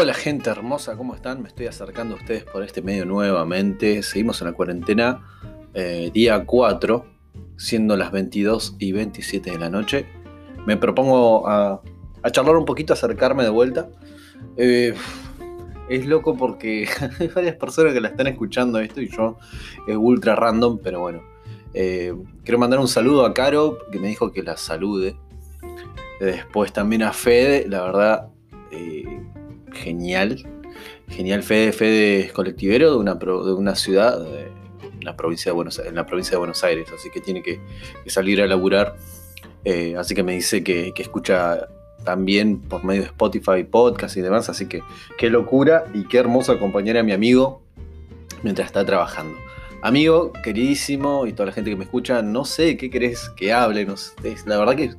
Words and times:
Hola 0.00 0.14
gente 0.14 0.48
hermosa, 0.48 0.96
¿cómo 0.96 1.14
están? 1.14 1.42
Me 1.42 1.48
estoy 1.48 1.66
acercando 1.66 2.14
a 2.14 2.18
ustedes 2.18 2.44
por 2.44 2.62
este 2.62 2.80
medio 2.80 3.04
nuevamente. 3.04 4.02
Seguimos 4.02 4.40
en 4.40 4.46
la 4.46 4.54
cuarentena, 4.54 5.20
eh, 5.74 6.10
día 6.14 6.46
4, 6.46 7.04
siendo 7.58 7.98
las 7.98 8.10
22 8.10 8.76
y 8.78 8.92
27 8.92 9.50
de 9.50 9.58
la 9.58 9.68
noche. 9.68 10.06
Me 10.64 10.78
propongo 10.78 11.46
a, 11.46 11.82
charlar 12.32 12.56
un 12.56 12.64
poquito, 12.64 12.94
acercarme 12.94 13.42
de 13.42 13.50
vuelta. 13.50 13.90
Eh, 14.56 14.94
es 15.90 16.06
loco 16.06 16.34
porque 16.34 16.88
hay 17.20 17.28
varias 17.28 17.56
personas 17.56 17.92
que 17.92 18.00
la 18.00 18.08
están 18.08 18.26
escuchando 18.26 18.78
esto 18.78 19.02
y 19.02 19.10
yo 19.10 19.36
es 19.86 19.98
ultra 19.98 20.34
random, 20.34 20.78
pero 20.82 21.00
bueno. 21.00 21.20
Eh, 21.74 22.14
quiero 22.42 22.58
mandar 22.58 22.80
un 22.80 22.88
saludo 22.88 23.26
a 23.26 23.34
Caro, 23.34 23.76
que 23.92 23.98
me 23.98 24.08
dijo 24.08 24.32
que 24.32 24.42
la 24.42 24.56
salude. 24.56 25.14
Después 26.20 26.72
también 26.72 27.02
a 27.02 27.12
Fede, 27.12 27.66
la 27.68 27.82
verdad 27.82 28.30
genial. 29.72 30.44
Genial, 31.08 31.42
Fede, 31.42 32.20
es 32.20 32.32
colectivero 32.32 32.92
de 32.92 32.96
una, 32.96 33.14
de 33.14 33.52
una 33.52 33.74
ciudad, 33.74 34.20
de 34.20 34.48
la 35.02 35.16
provincia 35.16 35.50
de 35.50 35.54
Buenos, 35.54 35.78
en 35.78 35.94
la 35.94 36.06
provincia 36.06 36.32
de 36.32 36.38
Buenos 36.38 36.62
Aires, 36.62 36.88
así 36.94 37.10
que 37.10 37.20
tiene 37.20 37.42
que, 37.42 37.60
salir 38.06 38.40
a 38.40 38.46
laburar. 38.46 38.96
Eh, 39.64 39.94
así 39.96 40.14
que 40.14 40.22
me 40.22 40.32
dice 40.32 40.62
que, 40.62 40.92
escucha 40.96 41.68
también 42.04 42.60
por 42.60 42.84
medio 42.84 43.02
de 43.02 43.08
Spotify, 43.08 43.64
podcast 43.68 44.16
y 44.16 44.20
demás, 44.20 44.48
así 44.48 44.66
que 44.66 44.82
qué 45.18 45.28
locura 45.28 45.84
y 45.92 46.04
qué 46.04 46.18
hermoso 46.18 46.52
acompañar 46.52 46.96
a 46.96 47.02
mi 47.02 47.12
amigo 47.12 47.62
mientras 48.42 48.66
está 48.66 48.84
trabajando. 48.86 49.36
Amigo, 49.82 50.32
queridísimo 50.44 51.26
y 51.26 51.32
toda 51.32 51.46
la 51.46 51.52
gente 51.52 51.70
que 51.70 51.76
me 51.76 51.84
escucha, 51.84 52.22
no 52.22 52.44
sé 52.44 52.76
qué 52.76 52.90
querés 52.90 53.30
que 53.30 53.52
hable, 53.52 53.86
la 54.46 54.58
verdad 54.58 54.76
que 54.76 54.94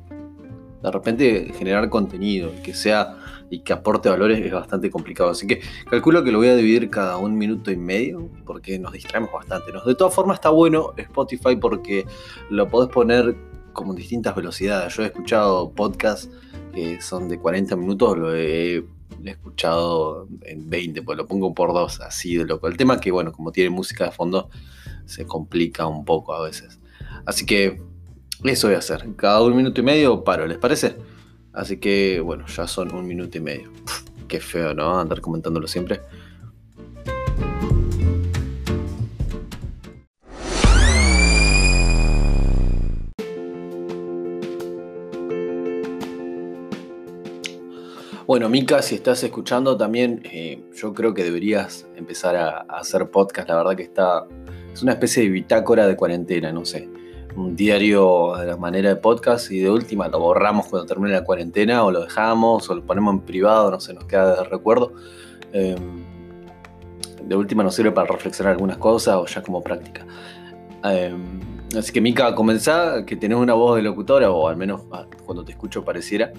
de 0.82 0.90
repente 0.90 1.52
generar 1.56 1.88
contenido, 1.88 2.50
que 2.62 2.74
sea 2.74 3.16
y 3.50 3.60
que 3.60 3.72
aporte 3.72 4.08
valores 4.08 4.40
es 4.40 4.52
bastante 4.52 4.90
complicado. 4.90 5.30
Así 5.30 5.46
que 5.46 5.60
calculo 5.90 6.24
que 6.24 6.32
lo 6.32 6.38
voy 6.38 6.48
a 6.48 6.56
dividir 6.56 6.88
cada 6.88 7.18
un 7.18 7.36
minuto 7.36 7.70
y 7.70 7.76
medio 7.76 8.30
porque 8.46 8.78
nos 8.78 8.92
distraemos 8.92 9.30
bastante. 9.30 9.72
De 9.84 9.94
todas 9.94 10.14
formas 10.14 10.36
está 10.36 10.48
bueno 10.48 10.94
Spotify 10.96 11.56
porque 11.56 12.06
lo 12.50 12.68
podés 12.68 12.90
poner 12.90 13.36
como 13.72 13.92
en 13.92 13.96
distintas 13.96 14.34
velocidades. 14.34 14.94
Yo 14.96 15.02
he 15.02 15.06
escuchado 15.06 15.70
podcasts 15.70 16.30
que 16.72 17.00
son 17.00 17.28
de 17.28 17.38
40 17.38 17.76
minutos, 17.76 18.18
lo 18.18 18.34
he, 18.34 18.84
escuchado 19.24 20.26
en 20.42 20.68
20, 20.68 21.02
pues 21.02 21.16
lo 21.16 21.26
pongo 21.26 21.54
por 21.54 21.72
dos, 21.72 22.00
así 22.00 22.36
de 22.36 22.44
loco. 22.44 22.66
El 22.66 22.76
tema 22.76 22.94
es 22.94 23.00
que, 23.00 23.12
bueno, 23.12 23.30
como 23.32 23.52
tiene 23.52 23.70
música 23.70 24.06
de 24.06 24.10
fondo, 24.10 24.48
se 25.04 25.26
complica 25.26 25.86
un 25.86 26.04
poco 26.04 26.34
a 26.34 26.42
veces. 26.42 26.80
Así 27.26 27.46
que 27.46 27.80
eso 28.50 28.66
voy 28.66 28.74
a 28.74 28.78
hacer. 28.78 29.06
Cada 29.16 29.40
un 29.42 29.56
minuto 29.56 29.80
y 29.80 29.84
medio 29.84 30.24
paro, 30.24 30.46
¿les 30.46 30.58
parece? 30.58 30.96
Así 31.52 31.76
que 31.78 32.20
bueno, 32.20 32.46
ya 32.46 32.66
son 32.66 32.92
un 32.94 33.06
minuto 33.06 33.38
y 33.38 33.40
medio. 33.40 33.70
qué 34.28 34.40
feo, 34.40 34.74
¿no? 34.74 34.98
Andar 34.98 35.20
comentándolo 35.20 35.68
siempre. 35.68 36.00
Bueno, 48.26 48.48
Mika, 48.48 48.80
si 48.80 48.94
estás 48.94 49.22
escuchando 49.22 49.76
también, 49.76 50.22
eh, 50.24 50.58
yo 50.74 50.94
creo 50.94 51.12
que 51.12 51.22
deberías 51.22 51.86
empezar 51.96 52.34
a, 52.34 52.60
a, 52.60 52.78
hacer 52.80 53.10
podcast. 53.10 53.48
La 53.48 53.56
verdad 53.56 53.76
que 53.76 53.82
está. 53.82 54.24
Es 54.72 54.82
una 54.82 54.92
especie 54.92 55.22
de 55.24 55.28
bitácora 55.28 55.86
de 55.86 55.96
cuarentena, 55.96 56.50
no 56.50 56.64
sé 56.64 56.88
un 57.36 57.56
diario 57.56 58.34
de 58.38 58.46
la 58.46 58.56
manera 58.56 58.90
de 58.90 58.96
podcast 58.96 59.50
y 59.50 59.60
de 59.60 59.70
última 59.70 60.08
lo 60.08 60.20
borramos 60.20 60.66
cuando 60.66 60.86
termine 60.86 61.12
la 61.12 61.24
cuarentena 61.24 61.84
o 61.84 61.90
lo 61.90 62.02
dejamos 62.02 62.68
o 62.68 62.74
lo 62.74 62.84
ponemos 62.84 63.14
en 63.14 63.20
privado, 63.20 63.70
no 63.70 63.80
sé, 63.80 63.94
nos 63.94 64.04
queda 64.04 64.42
de 64.42 64.44
recuerdo. 64.44 64.92
Em, 65.52 66.04
de 67.22 67.36
última 67.36 67.62
nos 67.62 67.74
sirve 67.74 67.92
para 67.92 68.08
reflexionar 68.08 68.52
algunas 68.52 68.78
cosas 68.78 69.16
o 69.16 69.26
ya 69.26 69.42
como 69.42 69.62
práctica. 69.62 70.06
Em, 70.84 71.40
así 71.76 71.92
que 71.92 72.00
Mika, 72.00 72.34
comenzá, 72.34 73.04
que 73.06 73.16
tenés 73.16 73.38
una 73.38 73.54
voz 73.54 73.76
de 73.76 73.82
locutora 73.82 74.30
o 74.30 74.48
al 74.48 74.56
menos 74.56 74.82
ah, 74.92 75.06
cuando 75.24 75.44
te 75.44 75.52
escucho 75.52 75.84
pareciera 75.84 76.32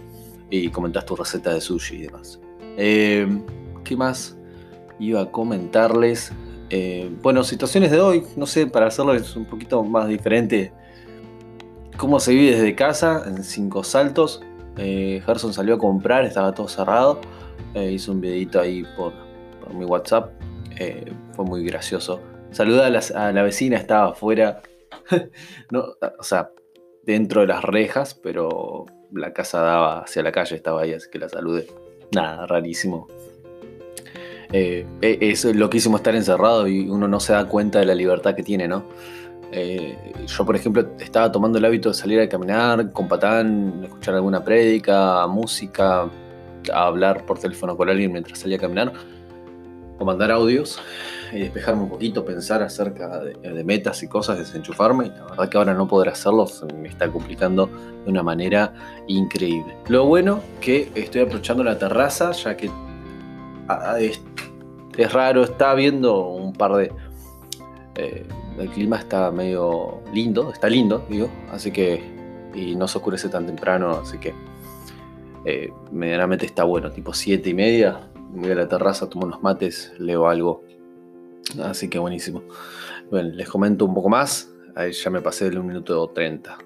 y 0.49 0.69
comentás 0.69 1.05
tu 1.05 1.15
receta 1.15 1.53
de 1.53 1.61
sushi 1.61 1.95
y 1.95 2.01
demás. 2.03 2.39
Em, 2.77 3.43
¿Qué 3.83 3.95
más 3.95 4.37
iba 4.99 5.21
a 5.21 5.31
comentarles? 5.31 6.31
bueno, 7.21 7.43
situaciones 7.43 7.91
de 7.91 8.01
hoy, 8.01 8.23
no 8.35 8.47
sé, 8.47 8.65
para 8.65 8.87
hacerlo 8.87 9.13
es 9.13 9.35
un 9.35 9.45
poquito 9.45 9.83
más 9.83 10.07
diferente 10.07 10.73
cómo 11.97 12.19
se 12.19 12.33
vive 12.33 12.51
desde 12.51 12.75
casa 12.75 13.23
en 13.25 13.43
cinco 13.43 13.83
saltos. 13.83 14.41
Eh, 14.77 15.21
Gerson 15.25 15.53
salió 15.53 15.75
a 15.75 15.77
comprar, 15.77 16.25
estaba 16.25 16.53
todo 16.53 16.67
cerrado. 16.67 17.21
Eh, 17.73 17.91
hizo 17.91 18.11
un 18.11 18.21
videito 18.21 18.59
ahí 18.59 18.85
por, 18.95 19.13
mi 19.73 19.85
WhatsApp. 19.85 20.31
Eh, 20.77 21.11
fue 21.35 21.45
muy 21.45 21.63
gracioso. 21.63 22.19
Saludé 22.51 22.83
a, 22.83 23.31
la 23.31 23.43
vecina, 23.43 23.77
estaba 23.77 24.11
afuera. 24.11 24.61
o 25.73 26.23
sea, 26.23 26.51
dentro 27.03 27.41
de 27.41 27.47
las 27.47 27.63
rejas, 27.63 28.13
pero 28.13 28.85
la 29.11 29.33
casa 29.33 29.61
daba 29.61 29.99
hacia 30.01 30.23
la 30.23 30.31
calle, 30.31 30.55
estaba 30.55 30.81
ahí, 30.81 30.93
así 30.93 31.09
que 31.09 31.19
la 31.19 31.29
saludé. 31.29 31.67
Nada, 32.11 32.45
rarísimo. 32.45 33.07
Eh, 34.51 34.85
es 35.01 35.45
loquísimo 35.45 35.97
estar 35.97 36.15
encerrado 36.15 36.67
y 36.67 36.87
uno 36.87 37.07
no 37.07 37.19
se 37.19 37.33
da 37.33 37.47
cuenta 37.47 37.79
de 37.79 37.85
la 37.85 37.95
libertad 37.95 38.35
que 38.35 38.43
tiene, 38.43 38.67
¿no? 38.67 38.85
Eh, 39.56 39.96
yo, 40.25 40.46
por 40.46 40.56
ejemplo, 40.56 40.84
estaba 41.00 41.31
tomando 41.31 41.59
el 41.59 41.66
hábito 41.66 41.90
de 41.90 41.96
salir 41.96 42.19
a 42.19 42.28
caminar 42.28 42.91
con 42.91 43.08
patán, 43.08 43.81
escuchar 43.84 44.16
alguna 44.16 44.44
prédica, 44.44 45.28
música, 45.28 46.09
hablar 46.74 47.24
por 47.28 47.38
teléfono 47.38 47.78
con 47.78 47.88
alguien 47.88 48.12
mientras 48.12 48.40
salía 48.40 48.58
a 48.58 48.59
caminar, 48.59 48.94
o 50.00 50.06
mandar 50.06 50.31
audios 50.31 50.80
y 51.31 51.40
despejarme 51.40 51.84
un 51.84 51.90
poquito, 51.90 52.25
pensar 52.25 52.64
acerca 52.64 53.19
de, 53.19 53.64
metas 53.64 54.02
y 54.02 54.08
cosas, 54.08 54.40
desenchufarme. 54.40 55.09
La 55.09 55.25
verdad 55.25 55.50
que 55.50 55.58
ahora 55.59 55.75
no 55.75 55.88
poder 55.88 56.09
hacerlo 56.09 56.47
me 56.75 56.90
está 56.90 57.12
complicando 57.12 57.68
de 58.06 58.09
una 58.09 58.24
manera 58.24 58.74
increíble. 59.08 59.78
Lo 59.88 60.06
bueno 60.06 60.41
que 60.62 60.91
estoy 60.96 61.22
aprovechando 61.22 61.64
la 61.64 61.78
terraza, 61.78 62.31
ya 62.31 62.58
que 62.58 62.72
ah, 63.68 63.97
es, 64.00 64.20
raro, 65.14 65.44
está 65.44 65.75
viendo 65.75 66.28
un 66.28 66.53
par 66.53 66.74
de... 66.74 66.91
Eh, 67.96 68.25
el 68.58 68.69
clima 68.69 68.97
está 68.97 69.31
medio 69.31 70.02
lindo, 70.14 70.52
está 70.52 70.69
lindo, 70.69 71.06
digo, 71.09 71.30
así 71.52 71.72
que, 71.72 72.03
y 72.53 72.75
no 72.75 72.88
se 72.88 72.97
oscurece 72.97 73.30
tan 73.30 73.46
temprano, 73.46 73.91
así 73.91 74.18
que 74.18 74.34
eh, 75.46 75.72
medianamente 75.91 76.46
está 76.46 76.64
bueno, 76.64 76.91
tipo 76.91 77.14
7 77.14 77.50
y 77.50 77.53
media, 77.53 78.09
voy 78.31 78.52
a 78.52 78.56
la 78.56 78.68
terraza, 78.68 79.09
tomo 79.09 79.25
unos 79.25 79.41
mates, 79.41 79.94
leo 79.97 80.28
algo, 80.28 80.64
así 81.64 81.90
que 81.90 82.00
buenísimo. 82.00 82.44
Bueno, 83.09 83.30
les 83.30 83.50
comento 83.50 83.86
un 83.86 83.94
poco 83.94 84.09
más, 84.09 84.52
ahí 84.75 84.91
ya 84.91 85.09
me 85.09 85.22
pasé 85.22 85.46
del 85.46 85.59
1 85.59 85.68
minuto 85.68 86.08
30. 86.09 86.58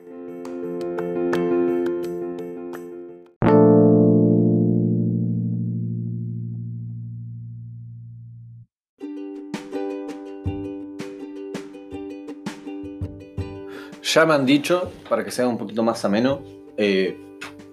Ya 14.14 14.26
me 14.26 14.34
han 14.36 14.46
dicho, 14.46 14.90
para 15.10 15.26
que 15.26 15.32
sea 15.32 15.50
un 15.50 15.58
poquito 15.58 15.84
más 15.84 16.06
ameno, 16.06 16.42
eh, 16.78 17.20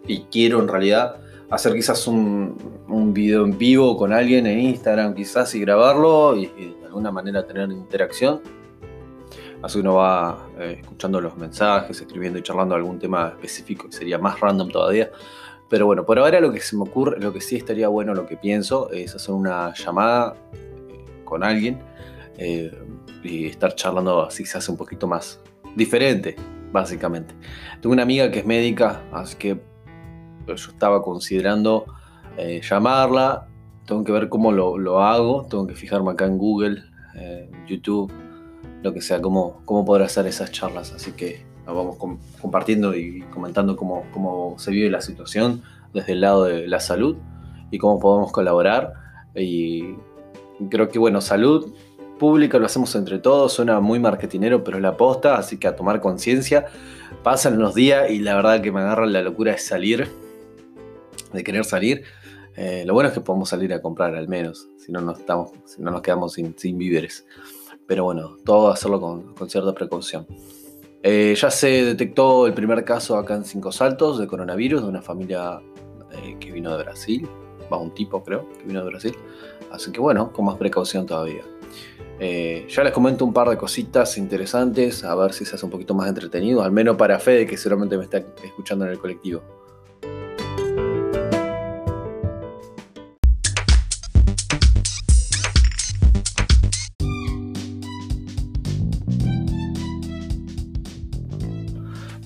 y 0.04 0.22
quiero 0.22 0.58
en 0.60 0.66
realidad 0.66 1.18
hacer 1.48 1.72
quizás 1.74 2.08
un, 2.08 2.56
video 3.14 3.44
en 3.44 3.56
vivo 3.56 3.96
con 3.96 4.12
alguien 4.12 4.48
en 4.48 4.58
Instagram, 4.58 5.14
quizás, 5.14 5.54
y 5.54 5.60
grabarlo 5.60 6.36
y, 6.36 6.46
de 6.46 6.86
alguna 6.86 7.12
manera 7.12 7.46
tener 7.46 7.70
interacción. 7.70 8.40
Así 9.62 9.78
uno 9.78 9.94
va 9.94 10.48
eh, 10.58 10.78
escuchando 10.80 11.20
los 11.20 11.36
mensajes, 11.36 12.00
escribiendo 12.00 12.40
y 12.40 12.42
charlando 12.42 12.74
algún 12.74 12.98
tema 12.98 13.28
específico 13.28 13.86
que 13.86 13.92
sería 13.92 14.18
más 14.18 14.40
random 14.40 14.70
todavía. 14.70 15.12
Pero 15.70 15.86
bueno, 15.86 16.04
por 16.04 16.18
ahora 16.18 16.40
lo 16.40 16.52
que 16.52 16.60
se 16.60 16.76
me 16.76 16.82
ocurre, 16.82 17.20
lo 17.20 17.32
que 17.32 17.40
sí 17.40 17.54
estaría 17.54 17.86
bueno, 17.86 18.12
lo 18.12 18.26
que 18.26 18.36
pienso, 18.36 18.90
es 18.90 19.14
hacer 19.14 19.32
una 19.36 19.72
llamada 19.74 20.34
eh, 20.52 21.04
con 21.24 21.44
alguien 21.44 21.78
y 23.22 23.46
estar 23.46 23.76
charlando 23.76 24.24
así 24.26 24.44
se 24.44 24.58
hace 24.58 24.68
un 24.72 24.76
poquito 24.76 25.06
más, 25.06 25.40
diferente, 25.76 26.36
básicamente. 26.72 27.34
Tengo 27.80 27.92
una 27.92 28.02
amiga 28.02 28.30
que 28.30 28.40
es 28.40 28.46
médica, 28.46 29.02
así 29.12 29.36
que 29.36 29.60
yo 30.46 30.54
estaba 30.54 31.02
considerando 31.02 31.86
eh, 32.36 32.60
llamarla. 32.62 33.48
Tengo 33.86 34.04
que 34.04 34.12
ver 34.12 34.28
cómo 34.28 34.52
lo, 34.52 35.02
hago, 35.02 35.46
tengo 35.48 35.66
que 35.66 35.74
fijarme 35.74 36.12
acá 36.12 36.26
en 36.26 36.38
Google, 36.38 36.82
YouTube, 37.68 38.10
lo 38.82 38.92
que 38.92 39.00
sea, 39.00 39.20
cómo, 39.20 39.62
cómo 39.64 39.84
poder 39.84 40.02
hacer 40.02 40.26
esas 40.26 40.50
charlas. 40.50 40.92
Así 40.92 41.12
que 41.12 41.44
nos 41.66 41.74
vamos 41.74 41.96
compartiendo 42.40 42.94
y 42.94 43.20
comentando 43.32 43.76
cómo, 43.76 44.04
cómo 44.12 44.56
se 44.58 44.70
vive 44.70 44.90
la 44.90 45.00
situación 45.00 45.62
desde 45.92 46.12
el 46.12 46.20
lado 46.20 46.44
de 46.44 46.66
la 46.66 46.80
salud 46.80 47.16
y 47.70 47.78
cómo 47.78 47.98
podemos 47.98 48.32
colaborar. 48.32 48.92
Y 49.34 49.94
creo 50.70 50.88
que, 50.88 50.98
bueno, 50.98 51.20
salud 51.20 51.74
pública, 52.24 52.58
lo 52.58 52.64
hacemos 52.64 52.94
entre 52.94 53.18
todos, 53.18 53.52
suena 53.52 53.80
muy 53.80 54.00
marketinero, 54.00 54.64
pero 54.64 54.78
es 54.78 54.82
la 54.82 54.96
posta, 54.96 55.36
así 55.36 55.58
que 55.58 55.68
a 55.68 55.76
tomar 55.76 56.00
conciencia. 56.00 56.64
Pasan 57.22 57.58
los 57.58 57.74
días 57.74 58.10
y 58.10 58.20
la 58.20 58.34
verdad 58.34 58.62
que 58.62 58.72
me 58.72 58.80
agarra 58.80 59.04
la 59.04 59.20
locura 59.20 59.52
de 59.52 59.58
salir, 59.58 60.08
de 61.34 61.44
querer 61.44 61.66
salir. 61.66 62.04
Eh, 62.56 62.84
lo 62.86 62.94
bueno 62.94 63.08
es 63.08 63.14
que 63.14 63.20
podemos 63.20 63.50
salir 63.50 63.74
a 63.74 63.82
comprar 63.82 64.14
al 64.14 64.26
menos, 64.26 64.70
si 64.78 64.90
no, 64.90 65.02
no, 65.02 65.12
estamos, 65.12 65.50
si 65.66 65.82
no 65.82 65.90
nos 65.90 66.00
quedamos 66.00 66.32
sin, 66.32 66.78
víveres. 66.78 67.26
Pero 67.86 68.04
bueno, 68.04 68.38
todo 68.42 68.70
hacerlo 68.70 69.02
con, 69.02 69.50
cierta 69.50 69.74
precaución. 69.74 70.26
Eh, 71.02 71.34
ya 71.36 71.50
se 71.50 71.84
detectó 71.84 72.46
el 72.46 72.54
primer 72.54 72.86
caso 72.86 73.18
acá 73.18 73.34
en 73.34 73.44
Cinco 73.44 73.70
Saltos 73.70 74.18
de 74.18 74.26
coronavirus 74.26 74.80
de 74.80 74.88
una 74.88 75.02
familia 75.02 75.60
eh, 76.10 76.38
que 76.40 76.52
vino 76.52 76.74
de 76.74 76.84
Brasil, 76.84 77.28
va 77.70 77.76
un 77.76 77.92
tipo 77.92 78.24
creo, 78.24 78.48
que 78.58 78.64
vino 78.64 78.80
de 78.82 78.86
Brasil. 78.86 79.14
Así 79.70 79.92
que 79.92 80.00
bueno, 80.00 80.32
con 80.32 80.46
más 80.46 80.56
precaución 80.56 81.04
todavía. 81.04 81.42
Ya 82.18 82.84
les 82.84 82.92
comento 82.92 83.24
un 83.24 83.32
par 83.32 83.48
de 83.48 83.56
cositas 83.56 84.16
interesantes, 84.18 85.04
a 85.04 85.14
ver 85.14 85.32
si 85.32 85.44
se 85.44 85.56
hace 85.56 85.64
un 85.64 85.70
poquito 85.70 85.94
más 85.94 86.08
entretenido, 86.08 86.62
al 86.62 86.72
menos 86.72 86.96
para 86.96 87.18
Fede, 87.18 87.46
que 87.46 87.56
seguramente 87.56 87.96
me 87.96 88.04
está 88.04 88.18
escuchando 88.42 88.84
en 88.84 88.92
el 88.92 88.98
colectivo. 88.98 89.63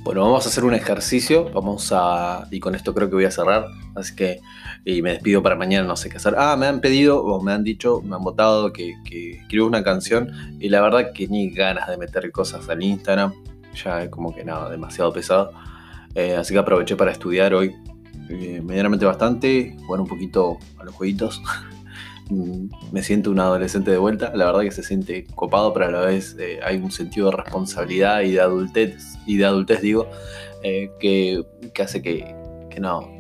Bueno, 0.09 0.23
vamos 0.23 0.47
a 0.47 0.49
hacer 0.49 0.65
un 0.65 0.73
ejercicio, 0.73 1.51
vamos 1.53 1.93
a, 1.95 2.49
y 2.51 2.61
con 2.61 2.75
esto 2.75 2.95
creo 2.95 3.11
que 3.11 3.17
voy 3.17 3.27
a 3.27 3.31
cerrar, 3.31 3.67
así 3.95 4.17
que, 4.17 4.41
y 4.83 5.03
me 5.03 5.11
despido 5.11 5.43
para 5.43 5.55
mañana, 5.55 5.87
no 5.87 5.97
sé 5.97 6.09
qué 6.09 6.17
hacer. 6.17 6.35
Ah, 6.39 6.57
me 6.57 6.65
han 6.65 6.81
pedido, 6.81 7.23
o 7.23 7.43
me 7.43 7.53
han 7.53 7.63
dicho, 7.63 8.01
me 8.01 8.17
han 8.17 8.23
votado 8.23 8.73
que, 8.73 8.95
que 9.05 9.61
una 9.61 9.85
canción, 9.85 10.57
y 10.61 10.71
la 10.71 10.81
verdad 10.81 11.13
que 11.13 11.29
ni 11.29 11.51
ganas 11.51 11.89
de 11.89 11.99
meter 11.99 12.33
cosas 12.33 12.67
al 12.71 12.83
Instagram, 12.83 13.35
ya 13.75 14.05
es 14.05 14.09
como 14.09 14.35
que 14.35 14.47
nada, 14.47 14.71
demasiado 14.71 15.13
pesado. 15.13 15.53
Eh, 16.15 16.37
así 16.37 16.55
que 16.55 16.59
aproveché 16.59 16.97
para 16.97 17.13
estudiar 17.13 17.53
hoy 17.53 17.77
eh, 18.31 18.63
medianamente 18.65 19.05
bastante, 19.05 19.77
jugar 19.85 20.01
un 20.01 20.09
poquito 20.09 20.57
a 20.79 20.85
los 20.85 20.95
jueguitos. 20.95 21.43
Mm, 22.31 22.69
me 22.93 23.03
siento 23.03 23.31
un 23.31 23.41
adolescente 23.41 23.91
de 23.91 23.99
vuelta. 23.99 24.33
La 24.35 24.47
verdad 24.47 24.61
que 24.61 24.71
se 24.71 24.83
siente 24.83 25.27
copado, 25.35 25.73
pero 25.73 25.87
a 25.87 25.91
la 25.91 26.01
vez 26.01 26.37
eh, 26.39 26.61
hay 26.63 26.77
un 26.77 26.91
sentido 26.91 27.31
de 27.31 27.37
responsabilidad 27.37 28.21
y 28.23 28.33
de 28.33 28.41
adultez, 28.41 29.19
y 29.27 29.37
de 29.37 29.47
adultez 29.47 29.81
digo, 29.81 30.09
eh, 30.63 30.91
que, 31.01 31.43
hace 31.83 32.03
que, 32.03 32.35
no, 32.81 33.11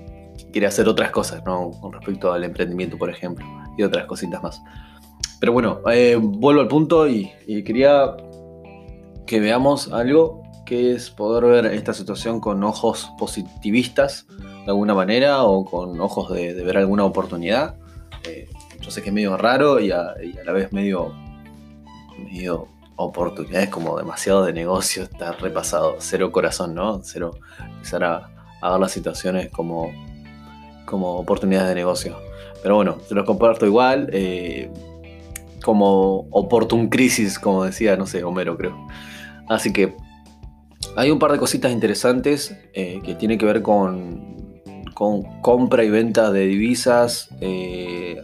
quiere 0.52 0.66
hacer 0.66 0.88
otras 0.88 1.10
cosas, 1.10 1.42
¿no? 1.44 1.70
Con 1.80 1.92
respecto 1.92 2.32
al 2.32 2.44
emprendimiento, 2.44 2.98
por 2.98 3.10
ejemplo, 3.10 3.44
y 3.76 3.82
otras 3.82 4.06
cositas 4.06 4.42
más. 4.42 4.62
Pero 5.40 5.52
bueno, 5.52 5.80
eh, 5.90 6.16
vuelvo 6.20 6.60
al 6.60 6.68
punto 6.68 7.08
y, 7.08 7.30
quería 7.64 8.16
que 9.26 9.40
veamos 9.40 9.92
algo 9.92 10.42
que 10.66 10.92
es 10.92 11.10
poder 11.10 11.44
ver 11.44 11.74
esta 11.74 11.94
situación 11.94 12.40
con 12.40 12.62
ojos 12.62 13.10
positivistas 13.18 14.26
de 14.38 14.70
alguna 14.70 14.94
manera 14.94 15.42
o 15.44 15.64
con 15.64 15.98
ojos 16.00 16.32
de, 16.32 16.52
ver 16.54 16.76
alguna 16.76 17.04
oportunidad 17.04 17.76
yo 18.24 18.57
sé 18.90 19.02
que 19.02 19.08
es 19.08 19.14
medio 19.14 19.36
raro 19.36 19.80
y 19.80 19.90
a, 19.90 20.14
la 20.44 20.52
vez 20.52 20.72
medio, 20.72 21.12
medio 22.18 22.68
oportunidades 22.96 23.68
como 23.68 23.96
demasiado 23.96 24.44
de 24.44 24.52
negocio, 24.52 25.04
está 25.04 25.32
repasado, 25.32 25.96
cero 25.98 26.32
corazón, 26.32 26.74
¿no? 26.74 27.00
Cero 27.04 27.38
empezar 27.60 28.04
a, 28.04 28.30
ver 28.62 28.80
las 28.80 28.90
situaciones 28.90 29.50
como, 29.50 29.92
como 30.84 31.16
oportunidades 31.16 31.68
de 31.68 31.74
negocio. 31.76 32.16
Pero 32.62 32.74
bueno, 32.74 32.98
se 33.06 33.14
los 33.14 33.24
comparto 33.24 33.66
igual, 33.66 34.10
eh, 34.12 34.70
como 35.62 36.26
oportun 36.30 36.88
crisis, 36.88 37.38
como 37.38 37.64
decía, 37.64 37.96
no 37.96 38.06
sé, 38.06 38.24
Homero 38.24 38.56
creo. 38.56 38.76
Así 39.48 39.72
que 39.72 39.94
hay 40.96 41.10
un 41.10 41.18
par 41.18 41.30
de 41.30 41.38
cositas 41.38 41.70
interesantes 41.70 42.56
eh, 42.74 43.00
que 43.04 43.14
tienen 43.14 43.38
que 43.38 43.46
ver 43.46 43.62
con, 43.62 44.60
con 44.94 45.22
compra 45.40 45.84
y 45.84 45.90
venta 45.90 46.32
de 46.32 46.46
divisas. 46.46 47.28
Eh, 47.40 48.20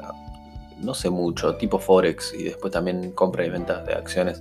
no 0.80 0.94
sé 0.94 1.10
mucho, 1.10 1.56
tipo 1.56 1.78
Forex 1.78 2.34
y 2.38 2.44
después 2.44 2.72
también 2.72 3.12
compra 3.12 3.44
y 3.44 3.50
venta 3.50 3.82
de 3.82 3.94
acciones. 3.94 4.38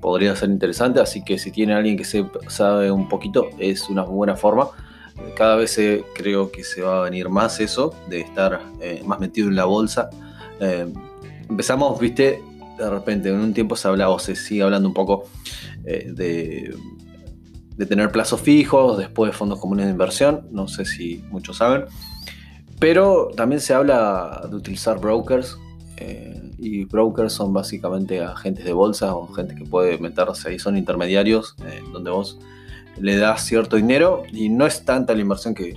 Podría 0.00 0.34
ser 0.34 0.50
interesante, 0.50 1.00
así 1.00 1.22
que 1.24 1.38
si 1.38 1.50
tiene 1.50 1.74
alguien 1.74 1.96
que 1.96 2.04
se 2.04 2.26
sabe 2.48 2.90
un 2.90 3.08
poquito, 3.08 3.48
es 3.58 3.88
una 3.88 4.02
buena 4.02 4.34
forma. 4.36 4.68
Cada 5.36 5.56
vez 5.56 5.78
creo 6.14 6.50
que 6.50 6.64
se 6.64 6.82
va 6.82 7.00
a 7.00 7.02
venir 7.02 7.28
más 7.28 7.60
eso, 7.60 7.94
de 8.08 8.20
estar 8.20 8.60
eh, 8.80 9.02
más 9.06 9.20
metido 9.20 9.48
en 9.48 9.56
la 9.56 9.64
bolsa. 9.64 10.10
Eh, 10.58 10.92
empezamos, 11.48 12.00
viste, 12.00 12.42
de 12.78 12.90
repente, 12.90 13.28
en 13.28 13.36
un 13.36 13.54
tiempo 13.54 13.76
se 13.76 13.86
hablaba 13.88 14.12
o 14.12 14.18
se 14.18 14.34
sigue 14.34 14.62
hablando 14.62 14.88
un 14.88 14.94
poco 14.94 15.24
eh, 15.84 16.10
de, 16.12 16.74
de 17.76 17.86
tener 17.86 18.10
plazos 18.10 18.40
fijos, 18.40 18.98
después 18.98 19.34
fondos 19.36 19.60
comunes 19.60 19.86
de 19.86 19.92
inversión, 19.92 20.48
no 20.50 20.66
sé 20.66 20.84
si 20.84 21.24
muchos 21.30 21.58
saben. 21.58 21.84
Pero 22.82 23.28
también 23.36 23.60
se 23.60 23.74
habla 23.74 24.44
de 24.50 24.56
utilizar 24.56 24.98
brokers 24.98 25.56
eh, 25.98 26.50
y 26.58 26.84
brokers 26.84 27.32
son 27.32 27.52
básicamente 27.52 28.20
agentes 28.20 28.64
de 28.64 28.72
bolsa 28.72 29.14
o 29.14 29.28
gente 29.28 29.54
que 29.54 29.64
puede 29.64 29.98
meterse 29.98 30.48
ahí, 30.48 30.58
son 30.58 30.76
intermediarios 30.76 31.54
eh, 31.64 31.80
donde 31.92 32.10
vos 32.10 32.40
le 32.98 33.18
das 33.18 33.44
cierto 33.46 33.76
dinero 33.76 34.24
y 34.32 34.48
no 34.48 34.66
es 34.66 34.84
tanta 34.84 35.14
la 35.14 35.20
inversión 35.20 35.54
que 35.54 35.76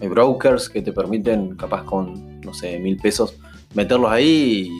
hay 0.00 0.08
brokers 0.08 0.70
que 0.70 0.80
te 0.80 0.94
permiten 0.94 1.56
capaz 1.56 1.84
con, 1.84 2.40
no 2.40 2.54
sé, 2.54 2.78
mil 2.78 2.96
pesos 2.96 3.36
meterlos 3.74 4.10
ahí 4.10 4.72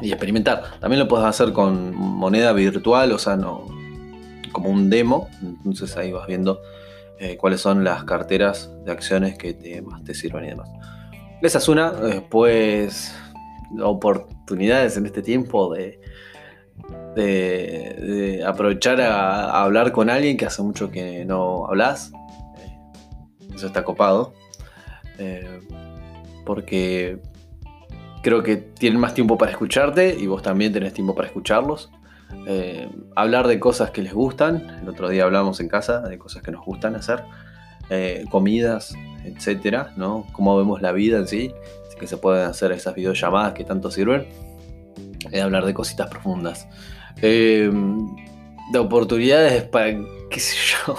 y, 0.00 0.12
experimentar. 0.12 0.78
También 0.78 1.00
lo 1.00 1.08
puedes 1.08 1.26
hacer 1.26 1.52
con 1.52 1.92
moneda 1.92 2.52
virtual, 2.52 3.10
o 3.10 3.18
sea, 3.18 3.34
no 3.34 3.66
como 4.52 4.70
un 4.70 4.88
demo, 4.90 5.28
entonces 5.42 5.96
ahí 5.96 6.12
vas 6.12 6.28
viendo 6.28 6.60
eh, 7.22 7.36
cuáles 7.36 7.60
son 7.60 7.84
las 7.84 8.04
carteras 8.04 8.72
de 8.84 8.92
acciones 8.92 9.36
que 9.36 9.52
te, 9.52 9.82
más 9.82 10.02
te 10.02 10.14
sirven 10.14 10.44
y 10.46 10.48
demás. 10.48 10.70
Esa 11.42 11.58
es 11.58 11.68
una, 11.68 11.92
después 11.92 13.14
oportunidades 13.82 14.96
en 14.96 15.04
este 15.04 15.20
tiempo 15.20 15.72
de, 15.74 16.00
de, 17.14 18.42
aprovechar 18.44 19.02
a, 19.02 19.62
hablar 19.62 19.92
con 19.92 20.08
alguien 20.08 20.38
que 20.38 20.46
hace 20.46 20.62
mucho 20.62 20.90
que 20.90 21.26
no 21.26 21.66
hablas. 21.66 22.10
Eh, 22.58 23.54
eso 23.54 23.66
está 23.66 23.84
copado. 23.84 24.32
Eh, 25.18 25.60
porque 26.46 27.20
creo 28.22 28.42
que 28.42 28.56
tienen 28.56 28.98
más 28.98 29.12
tiempo 29.12 29.36
para 29.36 29.50
escucharte 29.50 30.16
y 30.18 30.26
vos 30.26 30.42
también 30.42 30.72
tenés 30.72 30.94
tiempo 30.94 31.14
para 31.14 31.28
escucharlos. 31.28 31.90
Eh, 32.46 32.88
hablar 33.16 33.46
de 33.46 33.60
cosas 33.60 33.90
que 33.90 34.02
les 34.02 34.12
gustan. 34.12 34.78
El 34.82 34.88
otro 34.88 35.08
día 35.08 35.24
hablamos 35.24 35.60
en 35.60 35.68
casa 35.68 36.00
de 36.00 36.18
cosas 36.18 36.42
que 36.42 36.50
nos 36.50 36.64
gustan 36.64 36.96
hacer. 36.96 37.24
Eh, 37.90 38.24
comidas, 38.30 38.94
etcétera, 39.24 39.92
¿no? 39.96 40.26
Cómo 40.32 40.56
vemos 40.56 40.80
la 40.80 40.92
vida 40.92 41.18
en 41.18 41.26
sí. 41.26 41.52
Así 41.86 41.98
que 41.98 42.06
se 42.06 42.16
pueden 42.16 42.46
hacer 42.46 42.72
esas 42.72 42.94
videollamadas 42.94 43.54
que 43.54 43.64
tanto 43.64 43.90
sirven. 43.90 44.28
Eh, 45.30 45.40
hablar 45.40 45.64
de 45.66 45.74
cositas 45.74 46.08
profundas. 46.08 46.68
de 47.20 47.70
oportunidades 48.78 49.64
para, 49.64 49.98
qué 50.30 50.40
sé 50.40 50.56
yo. 50.86 50.96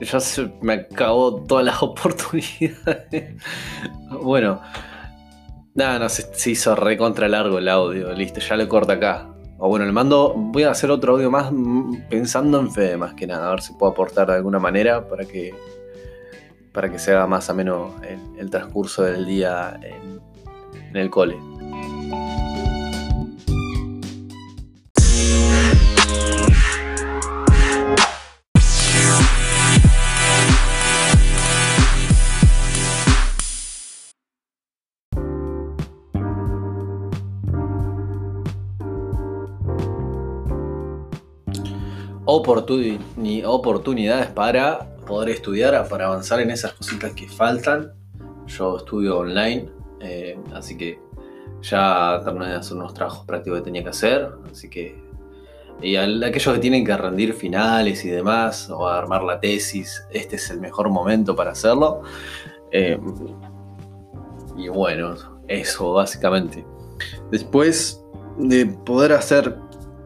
Ya 0.00 0.20
se 0.20 0.50
me 0.60 0.72
acabó 0.74 1.44
todas 1.44 1.64
las 1.64 1.82
oportunidades. 1.82 3.42
bueno. 4.22 4.60
Nada, 5.76 5.98
no, 5.98 6.08
se, 6.08 6.32
se 6.34 6.52
hizo 6.52 6.76
re 6.76 6.96
contra 6.96 7.28
largo 7.28 7.58
el 7.58 7.68
audio. 7.68 8.12
Listo, 8.12 8.38
ya 8.38 8.56
lo 8.56 8.68
corto 8.68 8.92
acá. 8.92 9.33
O 9.66 9.68
bueno, 9.68 9.86
le 9.86 9.92
mando, 9.92 10.34
voy 10.36 10.64
a 10.64 10.72
hacer 10.72 10.90
otro 10.90 11.14
audio 11.14 11.30
más 11.30 11.50
mm, 11.50 12.02
pensando 12.10 12.60
en 12.60 12.70
Fede 12.70 12.98
más 12.98 13.14
que 13.14 13.26
nada, 13.26 13.46
a 13.46 13.50
ver 13.52 13.62
si 13.62 13.72
puedo 13.72 13.92
aportar 13.92 14.26
de 14.26 14.34
alguna 14.34 14.58
manera 14.58 15.08
para 15.08 15.24
que, 15.24 15.54
para 16.70 16.92
que 16.92 16.98
sea 16.98 17.26
más 17.26 17.48
o 17.48 17.54
menos 17.54 17.94
el, 18.36 18.50
transcurso 18.50 19.04
del 19.04 19.24
día 19.24 19.80
en, 19.82 20.20
en 20.90 20.96
el 20.96 21.08
cole. 21.08 21.38
Oportunidades 42.34 44.26
para 44.28 44.96
poder 45.06 45.30
estudiar, 45.30 45.86
para 45.88 46.06
avanzar 46.06 46.40
en 46.40 46.50
esas 46.50 46.72
cositas 46.74 47.12
que 47.12 47.28
faltan. 47.28 47.92
Yo 48.46 48.78
estudio 48.78 49.18
online, 49.18 49.68
eh, 50.00 50.38
así 50.52 50.76
que 50.76 50.98
ya 51.62 52.20
terminé 52.24 52.48
de 52.48 52.56
hacer 52.56 52.76
unos 52.76 52.92
trabajos 52.94 53.24
prácticos 53.26 53.60
que 53.60 53.64
tenía 53.64 53.82
que 53.82 53.90
hacer, 53.90 54.28
así 54.50 54.68
que 54.68 55.02
y 55.82 55.96
aquellos 55.96 56.54
que 56.54 56.60
tienen 56.60 56.84
que 56.84 56.96
rendir 56.96 57.34
finales 57.34 58.04
y 58.04 58.08
demás, 58.08 58.70
o 58.70 58.86
armar 58.86 59.22
la 59.22 59.40
tesis, 59.40 60.06
este 60.10 60.36
es 60.36 60.50
el 60.50 60.60
mejor 60.60 60.88
momento 60.88 61.34
para 61.34 61.50
hacerlo. 61.50 62.02
Eh, 62.70 62.98
y 64.56 64.68
bueno, 64.68 65.14
eso 65.48 65.92
básicamente. 65.92 66.64
Después 67.30 68.02
de 68.38 68.66
poder 68.66 69.12
hacer 69.12 69.58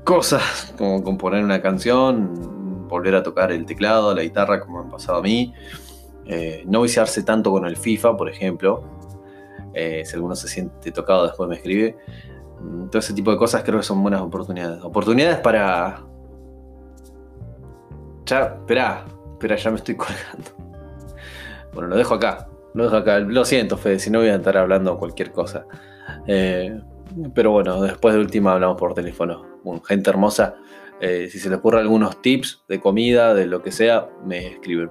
cosas 0.08 0.72
como 0.78 1.04
componer 1.04 1.44
una 1.44 1.60
canción, 1.60 2.88
volver 2.88 3.14
a 3.14 3.22
tocar 3.22 3.52
el 3.52 3.66
teclado, 3.66 4.14
la 4.14 4.22
guitarra, 4.22 4.58
como 4.58 4.80
han 4.80 4.88
pasado 4.88 5.18
a 5.18 5.22
mí. 5.22 5.52
Eh, 6.24 6.64
no 6.66 6.80
viciarse 6.80 7.22
tanto 7.24 7.50
con 7.50 7.66
el 7.66 7.76
FIFA, 7.76 8.16
por 8.16 8.30
ejemplo. 8.30 8.84
Eh, 9.74 10.06
si 10.06 10.14
alguno 10.14 10.34
se 10.34 10.48
siente 10.48 10.92
tocado, 10.92 11.26
después 11.26 11.46
me 11.46 11.56
escribe. 11.56 11.98
Mm, 12.58 12.86
todo 12.86 13.00
ese 13.00 13.12
tipo 13.12 13.30
de 13.30 13.36
cosas 13.36 13.62
creo 13.62 13.80
que 13.80 13.82
son 13.82 14.00
buenas 14.02 14.22
oportunidades. 14.22 14.82
Oportunidades 14.82 15.40
para. 15.40 16.02
Ya, 18.24 18.44
espera, 18.44 19.04
espera, 19.32 19.56
ya 19.56 19.70
me 19.70 19.76
estoy 19.76 19.94
colgando. 19.96 20.50
Bueno, 21.74 21.90
lo 21.90 21.96
dejo 21.96 22.14
acá. 22.14 22.48
Lo 22.72 22.84
dejo 22.84 22.96
acá. 22.96 23.18
Lo 23.18 23.44
siento, 23.44 23.76
Fede, 23.76 23.98
si 23.98 24.10
no 24.10 24.20
voy 24.20 24.28
a 24.28 24.36
estar 24.36 24.56
hablando 24.56 24.96
cualquier 24.96 25.32
cosa. 25.32 25.66
Eh, 26.26 26.80
pero 27.34 27.50
bueno, 27.50 27.82
después 27.82 28.14
de 28.14 28.20
última 28.22 28.54
hablamos 28.54 28.78
por 28.78 28.94
teléfono. 28.94 29.47
Gente 29.86 30.10
hermosa, 30.10 30.56
si 31.00 31.38
se 31.38 31.48
les 31.48 31.58
ocurre 31.58 31.80
algunos 31.80 32.20
tips 32.22 32.64
de 32.68 32.80
comida, 32.80 33.34
de 33.34 33.46
lo 33.46 33.62
que 33.62 33.72
sea, 33.72 34.08
me 34.24 34.46
escriben. 34.46 34.90